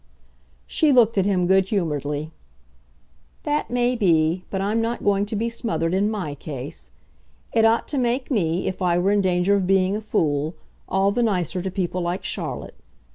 [0.65, 2.31] She looked at him good humouredly.
[3.43, 6.89] "That may be but I'm not going to be smothered in MY case.
[7.53, 10.55] It ought to make me if I were in danger of being a fool
[10.89, 12.73] all the nicer to people like Charlotte.